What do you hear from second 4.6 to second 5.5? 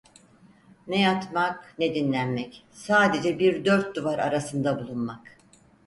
bulunmak…